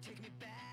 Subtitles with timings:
[0.00, 0.67] take me back.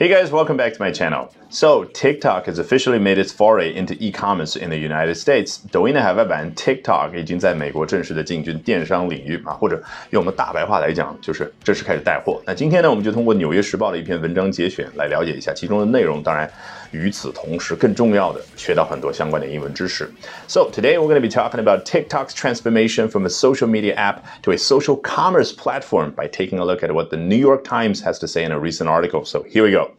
[0.00, 1.28] Hey guys, welcome back to my channel.
[1.50, 5.58] So, TikTok has officially made its foray into e-commerce in the United States.
[5.72, 12.40] 抖音的海外版 TikTok 已经在美国正式的进军电商领域啊，或者用我们大白话来讲，就是正式开始带货。
[12.46, 16.22] 那今天呢，我们就通过《纽约时报》的一篇文章节选来了解一下其中的内容。
[16.22, 16.48] 当然，
[16.92, 20.08] 与此同时，更重要的，学到很多相关的英文知识。
[20.46, 24.52] So today we're going to be talking about TikTok's transformation from a social media app to
[24.52, 28.18] a social commerce platform by taking a look at what the New York Times has
[28.18, 29.24] to say in a recent article.
[29.24, 29.92] So here we go.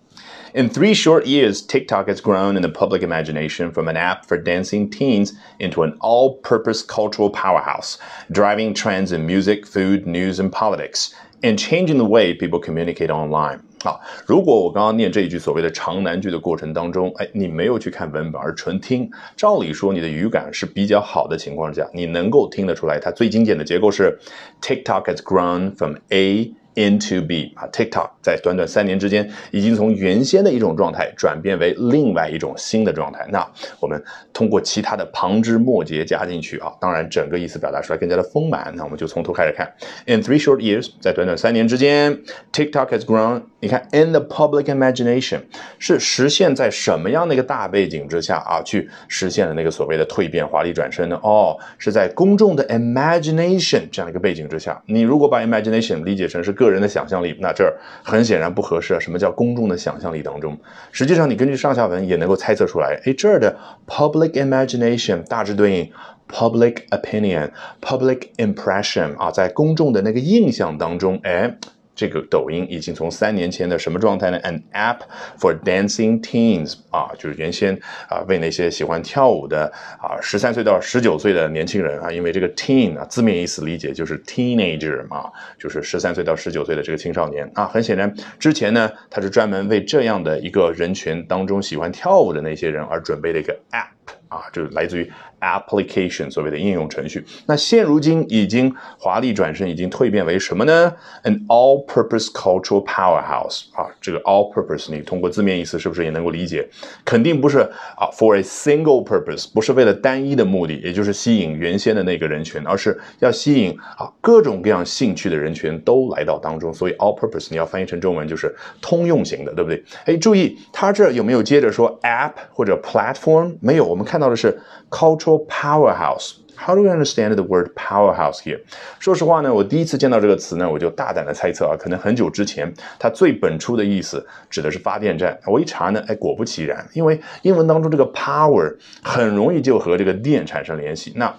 [0.56, 4.36] In three short years, TikTok has grown in the public imagination from an app for
[4.36, 8.00] dancing teens into an all purpose cultural powerhouse,
[8.32, 11.14] driving trends in music, food, news, and politics,
[11.44, 13.60] and changing the way people communicate online.
[13.84, 24.20] 啊，如果我刚刚念这一句所谓的长难句的过程当中，哎，你没有去看文本而纯听，照理说你的语感是比较好的情况下，你能够听得出来，它最经典的结构是
[24.62, 26.54] TikTok has grown from A。
[26.75, 33.27] Into be 啊，TikTok 在短短三年之间，已经从原先的一种状态转变为另外一种新的状态。
[33.31, 33.47] 那
[33.81, 38.73] 我们通过其他的旁枝末节加进去啊，当然整个意思表达出来更加的丰满。
[38.77, 39.73] 那我们就从头开始看。
[40.07, 42.21] In three short years，在短短三年之间
[42.53, 43.43] ，TikTok has grown。
[43.65, 45.41] 你看，in the public imagination
[45.79, 51.19] 是实现在什么样的一个大背景之下啊，去实现了那个所谓的蜕变、华丽转身呢？
[51.23, 54.79] 哦，是在公众的 imagination 这样一个背景之下。
[54.85, 59.01] 你如果把 imagination 理解成是个人的想象力，那这儿很显然不合适啊。
[59.01, 60.55] 什么叫公众的想象力当中？
[60.93, 63.01] 实际上，你根据上下文也能够猜测出来。
[63.07, 63.57] 哎，这儿的
[63.87, 65.91] public imagination 大致对应
[66.31, 67.49] public opinion、
[67.81, 71.57] public impression 啊，在公众的那个印象当中，哎。
[71.95, 74.99] 这个抖音已经从三年前的什么状态呢？An app
[75.39, 77.79] for dancing teens 啊，就是原先
[78.09, 87.67] 啊为那些喜欢跳舞的啊十三岁到十九岁的年轻人啊，因为这个 teen 啊字面意思理解就是 teenager 嘛，就是十三岁到十九岁的这个青少年啊。
[87.67, 95.11] 很显然，之前呢它是专门为这样的一个人群当中喜欢跳舞的那些人而准备的一个 app 啊，就是来自于。
[95.45, 100.91] Application 所谓的应用程序，那现如今已经华丽转身，已经蜕变为什么呢
[101.25, 106.67] ？An all-purpose cultural powerhouse 啊，这个 all-purpose 你通过字面意思是不是也能够理解？
[107.05, 116.73] 肯定不是啊，for a single purpose 不是为了单一的目的，也就是吸引原先的那个人群，而是要吸引啊各种各样兴趣的人群都来到当中。
[116.73, 119.85] 所以 all-purpose 你要翻译成中文就是通用型的，对不对？
[120.07, 123.57] 哎，注意它这有没有接着说 app 或者 platform？
[123.61, 124.59] 没有，我们看到的是
[124.91, 126.35] cultural powerhouse.
[126.57, 128.61] How do we understand the word powerhouse here？
[129.01, 135.37] 说实话呢，我第一次见到这个词呢，我就大胆的猜测啊，可能很久之前它最本初的意思指的是发电站。
[135.47, 141.13] 我一查呢，哎，果不其然，因为英文当中这个 power 很容易就和这个电产生联系。
[141.17, 141.35] 那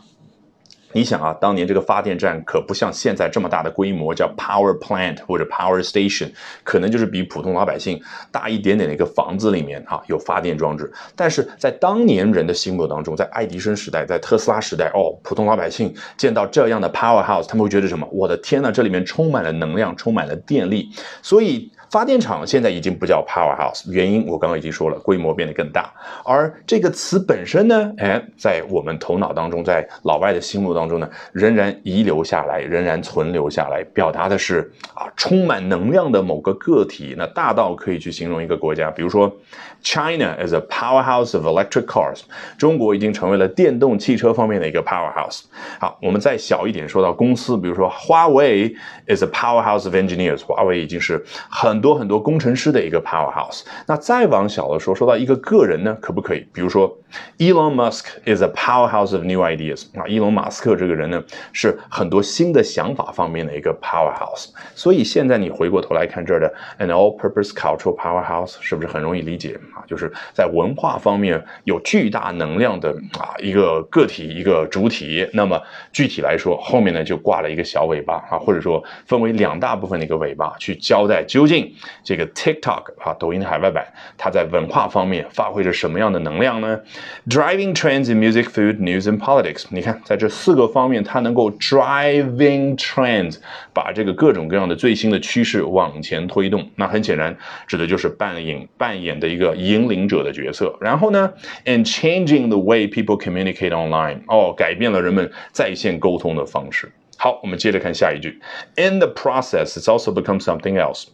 [0.95, 6.31] 你想啊，当年这个发电站可不像现在这么大的规模，叫 power plant 或者 power station，
[6.63, 8.01] 可能就是比普通老百姓
[8.31, 10.89] 大一点点的一个房子里面啊有发电装置。
[11.13, 18.07] 但是在当年人的心目当中，在爱迪生时代，在特斯拉时代，哦，普通老百姓见到这样的 powerhouse，他们会觉得什么？
[18.09, 20.89] 我的天呐，这里面充满了能量，充满了电力，
[21.21, 21.69] 所以。
[21.91, 25.93] 发电厂现在已经不叫 powerhouse，原因我刚刚已经说了，规模变得更大。
[26.25, 37.15] 而这个词本身呢，哎，在我们头脑当中，在老外的心目当中当中呢，仍然遗留下来，仍然存留下来，表达的是啊，充满能量的某个个体。
[37.17, 39.33] 那大到可以去形容一个国家，比如说
[39.81, 42.21] China is a powerhouse of electric cars，
[42.57, 45.43] 中国已经成为了电动汽车方面的一个 powerhouse。
[45.79, 48.75] 好，我们再小一点说到公司，比如说华为
[49.07, 51.85] is a powerhouse of engineers，华为已经是很。
[51.85, 53.61] 多很多工程师的一个 powerhouse。
[53.85, 56.43] 那再往小了说，说到一个个人呢，可不可以？
[56.51, 56.91] 比如说
[57.37, 59.85] ，Elon Musk is a powerhouse of new ideas。
[59.95, 64.49] 啊，伊隆马斯克这个人呢，是很多新的想法方面的一个 powerhouse。
[64.73, 69.83] 所以现在你回过头来看这儿的 an all-purpose cultural powerhouse，是不是很容易理解啊？
[69.87, 75.27] 就是在文化方面有巨大能量的啊一个个体一个主体。
[75.33, 81.71] 那么具体来说，后面呢就挂了一个小尾巴啊，或者说分为两大部分的一个尾巴，去交代究竟。
[82.03, 83.85] 这个 TikTok 啊，抖音的海外版，
[84.17, 86.79] 它在文化方面发挥着什么样的能量呢
[87.27, 89.65] ？Driving trends in music, food, news and politics。
[89.69, 93.36] 你看，在这四个方面，它能够 driving trends，
[93.74, 96.70] 把这个各种各样的最新的趋势往前推动。
[96.76, 97.36] 那很显然，
[97.66, 100.74] 指的就是扮演扮演的一个引领者的角色。
[100.80, 101.32] 然后呢，
[101.66, 106.90] and changing the way people communicate online，哦，改变了人们在线沟通的方式。
[107.18, 108.40] 好，我们接着看下一句。
[108.76, 111.08] In the process, it's also become something else.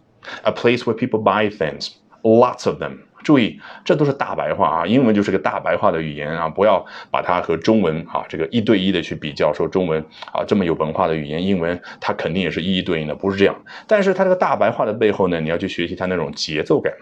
[0.45, 3.05] a place where people buy things, lots of them.
[3.24, 13.56] 注意，这都是大白话啊，英文就是个大白话的语言啊，不要把它和中文啊这个一对一的去比较，说中文啊这么有文化的语言，英文它肯定也是一一对应的，不是这样。
[13.88, 16.94] 但是它这个大白话的背后呢，你要去学习它那种节奏感。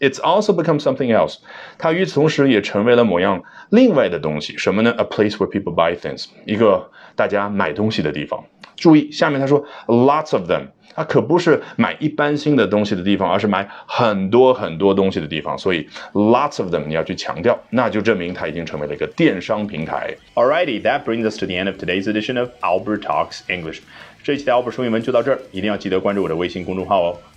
[0.00, 1.38] It's also become something else，
[1.78, 8.44] 它与此同时也成为了某样另外的东西，什么呢？A place where people buy things，一个大家买东西的地方。
[8.76, 10.66] 注意下面他说 lots of them。
[10.96, 15.58] 它可不是买一般性的东西的地方，而是买很多很多东西的地方。
[15.58, 20.14] 所以 lots of them 你要去强调，那就证明它已经成为了一个电商平台。
[20.36, 23.80] Alrighty, that brings us to the end of today's edition of Albert Talks English。
[24.22, 27.18] 这一期的 Albert 说英文就到这儿，一定要记得关注我的微信公众号哦